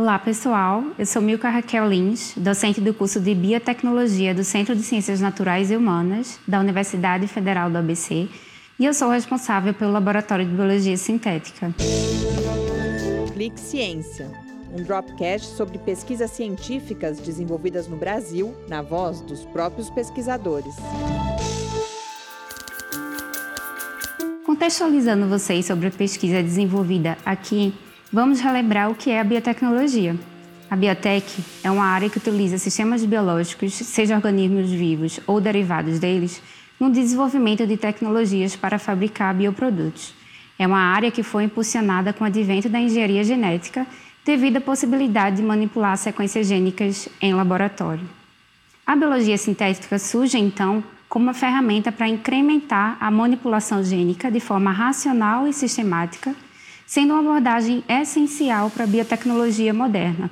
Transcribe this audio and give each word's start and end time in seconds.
Olá, 0.00 0.16
pessoal. 0.16 0.84
Eu 0.96 1.04
sou 1.04 1.20
Milka 1.20 1.50
Raquel 1.50 1.88
Lins, 1.88 2.32
docente 2.36 2.80
do 2.80 2.94
curso 2.94 3.18
de 3.18 3.34
Biotecnologia 3.34 4.32
do 4.32 4.44
Centro 4.44 4.76
de 4.76 4.84
Ciências 4.84 5.20
Naturais 5.20 5.72
e 5.72 5.76
Humanas 5.76 6.38
da 6.46 6.60
Universidade 6.60 7.26
Federal 7.26 7.68
do 7.68 7.78
ABC 7.78 8.28
e 8.78 8.84
eu 8.84 8.94
sou 8.94 9.10
responsável 9.10 9.74
pelo 9.74 9.90
Laboratório 9.90 10.46
de 10.46 10.54
Biologia 10.54 10.96
Sintética. 10.96 11.74
Clique 13.32 13.58
Ciência, 13.58 14.30
um 14.72 14.84
dropcast 14.84 15.48
sobre 15.56 15.78
pesquisas 15.78 16.30
científicas 16.30 17.18
desenvolvidas 17.18 17.88
no 17.88 17.96
Brasil, 17.96 18.54
na 18.68 18.82
voz 18.82 19.20
dos 19.20 19.44
próprios 19.46 19.90
pesquisadores. 19.90 20.76
Contextualizando 24.46 25.26
vocês 25.26 25.66
sobre 25.66 25.88
a 25.88 25.90
pesquisa 25.90 26.40
desenvolvida 26.40 27.18
aqui 27.26 27.74
Vamos 28.10 28.40
relembrar 28.40 28.90
o 28.90 28.94
que 28.94 29.10
é 29.10 29.20
a 29.20 29.24
biotecnologia. 29.24 30.16
A 30.70 30.74
biotech 30.74 31.44
é 31.62 31.70
uma 31.70 31.84
área 31.84 32.08
que 32.08 32.16
utiliza 32.16 32.56
sistemas 32.56 33.04
biológicos, 33.04 33.74
seja 33.74 34.14
organismos 34.14 34.70
vivos 34.70 35.20
ou 35.26 35.38
derivados 35.42 35.98
deles, 35.98 36.42
no 36.80 36.90
desenvolvimento 36.90 37.66
de 37.66 37.76
tecnologias 37.76 38.56
para 38.56 38.78
fabricar 38.78 39.34
bioprodutos. 39.34 40.14
É 40.58 40.66
uma 40.66 40.78
área 40.78 41.10
que 41.10 41.22
foi 41.22 41.44
impulsionada 41.44 42.14
com 42.14 42.24
o 42.24 42.26
advento 42.26 42.66
da 42.66 42.80
engenharia 42.80 43.22
genética 43.22 43.86
devido 44.24 44.56
à 44.56 44.60
possibilidade 44.60 45.36
de 45.36 45.42
manipular 45.42 45.98
sequências 45.98 46.46
gênicas 46.46 47.10
em 47.20 47.34
laboratório. 47.34 48.08
A 48.86 48.96
biologia 48.96 49.36
sintética 49.36 49.98
surge, 49.98 50.38
então, 50.38 50.82
como 51.10 51.26
uma 51.26 51.34
ferramenta 51.34 51.92
para 51.92 52.08
incrementar 52.08 52.96
a 53.00 53.10
manipulação 53.10 53.84
gênica 53.84 54.30
de 54.30 54.40
forma 54.40 54.72
racional 54.72 55.46
e 55.46 55.52
sistemática 55.52 56.34
sendo 56.88 57.12
uma 57.12 57.20
abordagem 57.20 57.84
essencial 57.86 58.70
para 58.70 58.84
a 58.84 58.86
biotecnologia 58.86 59.74
moderna, 59.74 60.30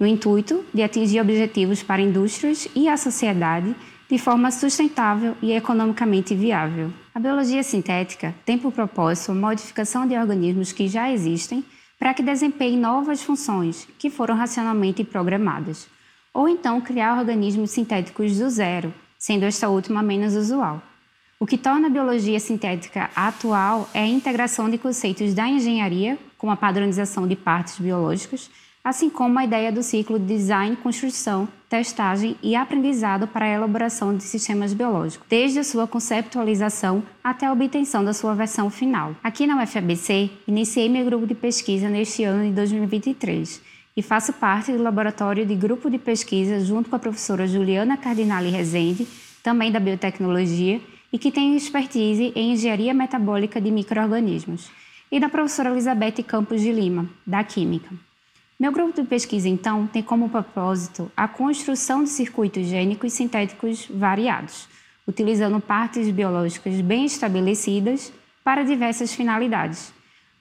no 0.00 0.06
intuito 0.06 0.64
de 0.72 0.82
atingir 0.82 1.20
objetivos 1.20 1.82
para 1.82 2.00
indústrias 2.00 2.66
e 2.74 2.88
a 2.88 2.96
sociedade 2.96 3.76
de 4.08 4.16
forma 4.16 4.50
sustentável 4.50 5.36
e 5.42 5.52
economicamente 5.52 6.34
viável. 6.34 6.90
A 7.14 7.20
biologia 7.20 7.62
sintética 7.62 8.34
tem 8.46 8.56
por 8.56 8.72
propósito 8.72 9.32
a 9.32 9.34
modificação 9.34 10.06
de 10.06 10.16
organismos 10.16 10.72
que 10.72 10.88
já 10.88 11.12
existem 11.12 11.62
para 11.98 12.14
que 12.14 12.22
desempenhem 12.22 12.78
novas 12.78 13.22
funções 13.22 13.86
que 13.98 14.08
foram 14.08 14.34
racionalmente 14.34 15.04
programadas, 15.04 15.88
ou 16.32 16.48
então 16.48 16.80
criar 16.80 17.18
organismos 17.18 17.70
sintéticos 17.70 18.38
do 18.38 18.48
zero, 18.48 18.94
sendo 19.18 19.44
esta 19.44 19.68
última 19.68 20.02
menos 20.02 20.34
usual. 20.34 20.82
O 21.40 21.46
que 21.46 21.56
torna 21.56 21.86
a 21.86 21.90
biologia 21.90 22.40
sintética 22.40 23.10
atual 23.14 23.88
é 23.94 24.00
a 24.00 24.06
integração 24.08 24.68
de 24.68 24.76
conceitos 24.76 25.34
da 25.34 25.46
engenharia, 25.46 26.18
com 26.36 26.50
a 26.50 26.56
padronização 26.56 27.28
de 27.28 27.36
partes 27.36 27.78
biológicas, 27.78 28.50
assim 28.82 29.08
como 29.08 29.38
a 29.38 29.44
ideia 29.44 29.70
do 29.70 29.80
ciclo 29.80 30.18
de 30.18 30.26
design, 30.26 30.74
construção, 30.74 31.46
testagem 31.68 32.36
e 32.42 32.56
aprendizado 32.56 33.28
para 33.28 33.44
a 33.44 33.50
elaboração 33.50 34.16
de 34.16 34.24
sistemas 34.24 34.74
biológicos, 34.74 35.24
desde 35.30 35.60
a 35.60 35.64
sua 35.64 35.86
conceptualização 35.86 37.04
até 37.22 37.46
a 37.46 37.52
obtenção 37.52 38.04
da 38.04 38.12
sua 38.12 38.34
versão 38.34 38.68
final. 38.68 39.14
Aqui 39.22 39.46
na 39.46 39.62
UFABC, 39.62 40.32
iniciei 40.44 40.88
meu 40.88 41.04
grupo 41.04 41.24
de 41.24 41.36
pesquisa 41.36 41.88
neste 41.88 42.24
ano 42.24 42.48
de 42.48 42.50
2023 42.50 43.62
e 43.96 44.02
faço 44.02 44.32
parte 44.32 44.72
do 44.72 44.82
laboratório 44.82 45.46
de 45.46 45.54
grupo 45.54 45.88
de 45.88 45.98
pesquisa 45.98 46.58
junto 46.58 46.90
com 46.90 46.96
a 46.96 46.98
professora 46.98 47.46
Juliana 47.46 47.96
Cardinali 47.96 48.50
Rezende, 48.50 49.06
também 49.40 49.70
da 49.70 49.78
biotecnologia, 49.78 50.80
e 51.12 51.18
que 51.18 51.30
tem 51.30 51.56
expertise 51.56 52.32
em 52.34 52.52
engenharia 52.52 52.92
metabólica 52.92 53.60
de 53.60 53.70
microorganismos, 53.70 54.70
e 55.10 55.18
da 55.18 55.28
professora 55.28 55.70
Elizabeth 55.70 56.22
Campos 56.22 56.60
de 56.60 56.70
Lima, 56.70 57.08
da 57.26 57.42
Química. 57.42 57.90
Meu 58.60 58.72
grupo 58.72 59.00
de 59.00 59.06
pesquisa, 59.06 59.48
então, 59.48 59.86
tem 59.86 60.02
como 60.02 60.28
propósito 60.28 61.10
a 61.16 61.26
construção 61.28 62.02
de 62.02 62.10
circuitos 62.10 62.66
gênicos 62.66 63.12
sintéticos 63.12 63.86
variados, 63.88 64.68
utilizando 65.06 65.60
partes 65.60 66.10
biológicas 66.10 66.80
bem 66.80 67.04
estabelecidas 67.06 68.12
para 68.44 68.64
diversas 68.64 69.14
finalidades. 69.14 69.92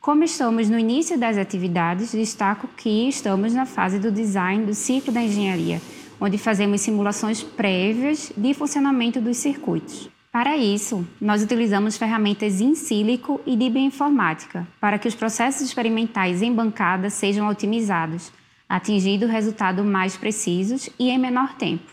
Como 0.00 0.22
estamos 0.22 0.70
no 0.70 0.78
início 0.78 1.18
das 1.18 1.36
atividades, 1.36 2.12
destaco 2.12 2.68
que 2.76 3.08
estamos 3.08 3.52
na 3.52 3.66
fase 3.66 3.98
do 3.98 4.12
design 4.12 4.64
do 4.64 4.74
ciclo 4.74 5.12
da 5.12 5.22
engenharia, 5.22 5.80
onde 6.20 6.38
fazemos 6.38 6.82
simulações 6.82 7.42
prévias 7.42 8.32
de 8.36 8.54
funcionamento 8.54 9.20
dos 9.20 9.38
circuitos. 9.38 10.13
Para 10.34 10.56
isso, 10.56 11.06
nós 11.20 11.44
utilizamos 11.44 11.96
ferramentas 11.96 12.60
in 12.60 12.74
sílico 12.74 13.40
e 13.46 13.54
de 13.54 13.70
bioinformática 13.70 14.66
para 14.80 14.98
que 14.98 15.06
os 15.06 15.14
processos 15.14 15.62
experimentais 15.62 16.42
em 16.42 16.52
bancada 16.52 17.08
sejam 17.08 17.46
otimizados, 17.46 18.32
atingindo 18.68 19.28
resultados 19.28 19.86
mais 19.86 20.16
precisos 20.16 20.90
e 20.98 21.08
em 21.08 21.18
menor 21.18 21.54
tempo. 21.54 21.88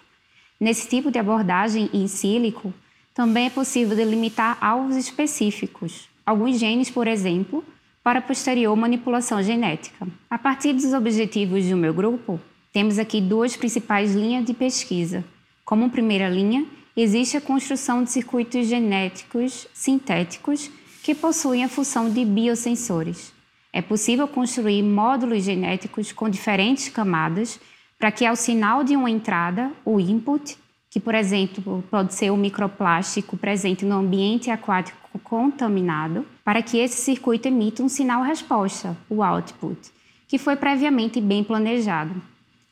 Nesse 0.60 0.90
tipo 0.90 1.12
de 1.12 1.20
abordagem 1.20 1.88
in 1.94 2.08
sílico, 2.08 2.74
também 3.14 3.46
é 3.46 3.50
possível 3.52 3.96
delimitar 3.96 4.58
alvos 4.60 4.96
específicos, 4.96 6.10
alguns 6.26 6.58
genes, 6.58 6.90
por 6.90 7.06
exemplo, 7.06 7.64
para 8.04 8.24
posterior 8.24 8.76
manipulação 8.76 9.44
genética. 9.44 10.08
A 10.28 10.40
partir 10.40 10.74
dos 10.74 10.94
objetivos 10.94 11.64
do 11.70 11.78
meu 11.78 11.94
grupo, 11.94 12.42
temos 12.74 12.98
aqui 12.98 13.22
duas 13.22 13.56
principais 13.56 14.16
linhas 14.16 14.44
de 14.44 14.54
pesquisa. 14.56 15.24
Como 15.64 15.92
primeira 15.92 16.28
linha, 16.28 16.66
existe 16.96 17.38
a 17.38 17.42
construção 17.42 18.04
de 18.04 18.12
circuitos 18.12 18.68
genéticos 18.68 19.68
sintéticos 19.74 20.70
que 21.04 21.16
possuem 21.16 21.64
a 21.64 21.70
função 21.70 22.10
de 22.10 22.24
biosensores. 22.24 23.34
É 23.74 23.82
possível 23.82 24.28
construir 24.28 24.84
módulos 24.84 25.44
genéticos 25.44 26.12
com 26.12 26.30
diferentes 26.30 26.90
camadas 26.90 27.60
para 27.98 28.12
que, 28.12 28.26
ao 28.26 28.36
sinal 28.36 28.84
de 28.84 28.96
uma 28.96 29.10
entrada, 29.10 29.72
o 29.86 30.00
input, 30.00 30.58
que, 30.90 31.00
por 31.00 31.16
exemplo, 31.16 31.84
pode 31.90 32.14
ser 32.14 32.32
o 32.32 32.38
microplástico 32.38 33.38
presente 33.38 33.86
no 33.86 33.96
ambiente 33.96 34.52
aquático 34.52 35.20
contaminado, 35.20 36.26
para 36.44 36.62
que 36.62 36.78
esse 36.78 37.02
circuito 37.02 37.48
emita 37.48 37.82
um 37.82 37.88
sinal 37.88 38.24
resposta, 38.24 38.98
o 39.10 39.24
output, 39.24 39.80
que 40.28 40.38
foi 40.38 40.56
previamente 40.56 41.22
bem 41.22 41.44
planejado. 41.44 42.22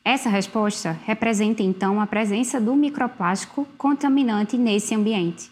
Essa 0.09 0.27
resposta 0.27 0.99
representa 1.05 1.61
então 1.61 2.01
a 2.01 2.07
presença 2.07 2.59
do 2.59 2.75
microplástico 2.75 3.67
contaminante 3.77 4.57
nesse 4.57 4.95
ambiente. 4.95 5.51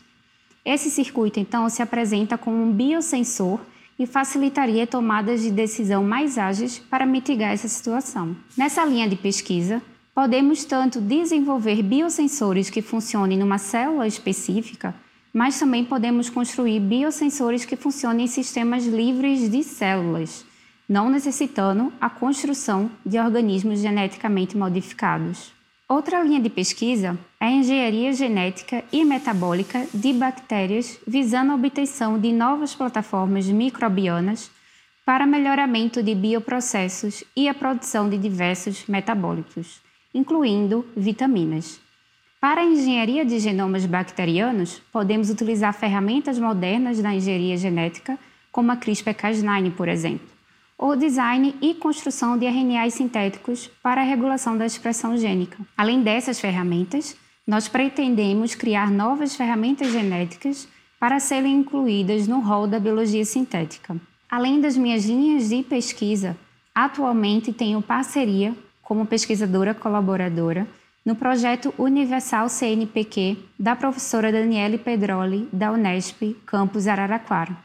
Esse 0.65 0.89
circuito 0.89 1.39
então 1.39 1.69
se 1.69 1.83
apresenta 1.83 2.39
como 2.39 2.63
um 2.63 2.71
biosensor 2.71 3.59
e 3.99 4.07
facilitaria 4.07 4.87
tomadas 4.87 5.43
de 5.43 5.51
decisão 5.51 6.03
mais 6.03 6.39
ágeis 6.39 6.79
para 6.79 7.05
mitigar 7.05 7.51
essa 7.51 7.67
situação. 7.67 8.35
Nessa 8.57 8.83
linha 8.83 9.07
de 9.07 9.15
pesquisa, 9.15 9.79
podemos 10.15 10.65
tanto 10.65 10.99
desenvolver 10.99 11.83
biosensores 11.83 12.67
que 12.67 12.81
funcionem 12.81 13.37
numa 13.37 13.59
célula 13.59 14.07
específica, 14.07 14.95
mas 15.31 15.59
também 15.59 15.85
podemos 15.85 16.31
construir 16.31 16.79
biosensores 16.79 17.63
que 17.63 17.75
funcionem 17.75 18.25
em 18.25 18.27
sistemas 18.27 18.87
livres 18.87 19.51
de 19.51 19.61
células 19.61 20.46
não 20.87 21.09
necessitando 21.09 21.91
a 21.99 22.09
construção 22.09 22.89
de 23.05 23.19
organismos 23.19 23.81
geneticamente 23.81 24.55
modificados. 24.55 25.51
Outra 25.89 26.21
linha 26.21 26.39
de 26.39 26.49
pesquisa 26.49 27.17
é 27.39 27.45
a 27.45 27.51
engenharia 27.51 28.13
genética 28.13 28.83
e 28.91 29.03
metabólica 29.03 29.85
de 29.93 30.13
bactérias, 30.13 30.99
visando 31.05 31.51
a 31.51 31.55
obtenção 31.55 32.19
de 32.19 32.31
novas 32.31 32.73
plataformas 32.73 33.47
microbianas 33.47 34.49
para 35.05 35.25
melhoramento 35.25 36.03
de 36.03 36.13
bioprocessos 36.13 37.23
e 37.35 37.47
a 37.47 37.53
produção 37.53 38.09
de 38.09 38.17
diversos 38.17 38.85
metabólicos, 38.87 39.81
incluindo 40.13 40.85
vitaminas. 40.95 41.79
Para 42.39 42.61
a 42.61 42.65
engenharia 42.65 43.25
de 43.25 43.39
genomas 43.39 43.85
bacterianos, 43.85 44.81
podemos 44.91 45.29
utilizar 45.29 45.73
ferramentas 45.73 46.37
modernas 46.37 47.01
da 47.01 47.13
engenharia 47.13 47.57
genética, 47.57 48.19
como 48.51 48.71
a 48.71 48.77
CRISPR-Cas9, 48.77 49.71
por 49.71 49.87
exemplo 49.87 50.36
ou 50.77 50.95
design 50.95 51.55
e 51.61 51.73
construção 51.73 52.37
de 52.37 52.45
RNAs 52.45 52.93
sintéticos 52.93 53.69
para 53.81 54.01
a 54.01 54.03
regulação 54.03 54.57
da 54.57 54.65
expressão 54.65 55.17
gênica. 55.17 55.57
Além 55.75 56.03
dessas 56.03 56.39
ferramentas, 56.39 57.17
nós 57.45 57.67
pretendemos 57.67 58.53
criar 58.53 58.91
novas 58.91 59.35
ferramentas 59.35 59.91
genéticas 59.91 60.67
para 60.99 61.19
serem 61.19 61.55
incluídas 61.55 62.27
no 62.27 62.39
rol 62.39 62.67
da 62.67 62.79
biologia 62.79 63.25
sintética. 63.25 63.95
Além 64.29 64.59
das 64.59 64.75
minhas 64.75 65.05
linhas 65.05 65.49
de 65.49 65.63
pesquisa, 65.63 66.37
atualmente 66.75 67.53
tenho 67.53 67.81
parceria 67.81 68.53
como 68.83 69.05
pesquisadora 69.05 69.73
colaboradora 69.73 70.67
no 71.05 71.15
projeto 71.15 71.73
Universal 71.77 72.49
CNPq 72.49 73.37
da 73.57 73.75
professora 73.75 74.31
Daniele 74.31 74.77
Pedroli, 74.77 75.47
da 75.53 75.71
Unesp, 75.71 76.35
campus 76.45 76.85
Araraquara. 76.85 77.55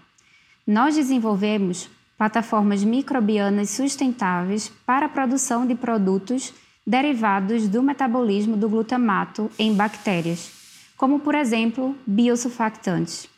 Nós 0.64 0.94
desenvolvemos 0.94 1.90
plataformas 2.22 2.84
microbianas 2.84 3.70
sustentáveis 3.70 4.70
para 4.86 5.06
a 5.06 5.08
produção 5.08 5.66
de 5.66 5.74
produtos 5.74 6.54
derivados 6.86 7.66
do 7.66 7.82
metabolismo 7.82 8.56
do 8.56 8.68
glutamato 8.68 9.50
em 9.58 9.74
bactérias, 9.74 10.52
como 10.96 11.18
por 11.18 11.34
exemplo 11.34 11.96
biosulfactantes. 12.06 13.28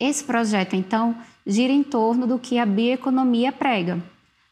Esse 0.00 0.24
projeto, 0.24 0.74
então, 0.74 1.14
gira 1.46 1.74
em 1.74 1.82
torno 1.82 2.26
do 2.26 2.38
que 2.38 2.58
a 2.58 2.64
bioeconomia 2.64 3.52
prega: 3.52 4.02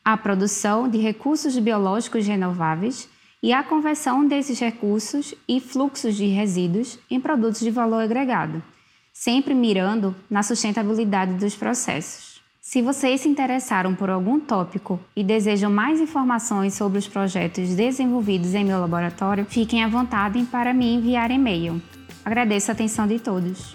a 0.04 0.14
produção 0.14 0.86
de 0.86 0.98
recursos 0.98 1.58
biológicos 1.58 2.26
renováveis 2.26 3.08
e 3.42 3.54
a 3.54 3.62
conversão 3.62 4.28
desses 4.28 4.60
recursos 4.60 5.34
e 5.48 5.58
fluxos 5.58 6.16
de 6.16 6.26
resíduos 6.26 6.98
em 7.10 7.18
produtos 7.18 7.62
de 7.62 7.70
valor 7.70 8.02
agregado, 8.02 8.62
sempre 9.10 9.54
mirando 9.54 10.14
na 10.28 10.42
sustentabilidade 10.42 11.32
dos 11.32 11.56
processos. 11.56 12.27
Se 12.68 12.82
vocês 12.82 13.22
se 13.22 13.28
interessaram 13.30 13.94
por 13.94 14.10
algum 14.10 14.38
tópico 14.38 15.00
e 15.16 15.24
desejam 15.24 15.70
mais 15.70 16.02
informações 16.02 16.74
sobre 16.74 16.98
os 16.98 17.08
projetos 17.08 17.74
desenvolvidos 17.74 18.52
em 18.52 18.62
meu 18.62 18.78
laboratório, 18.78 19.46
fiquem 19.46 19.82
à 19.82 19.88
vontade 19.88 20.44
para 20.52 20.74
me 20.74 20.92
enviar 20.92 21.30
e-mail. 21.30 21.80
Agradeço 22.22 22.70
a 22.70 22.74
atenção 22.74 23.06
de 23.06 23.18
todos. 23.18 23.74